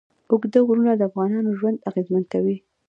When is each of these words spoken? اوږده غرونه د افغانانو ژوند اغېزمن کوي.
اوږده 0.29 0.59
غرونه 0.67 0.91
د 0.95 1.01
افغانانو 1.09 1.57
ژوند 1.59 1.83
اغېزمن 1.89 2.23
کوي. 2.33 2.57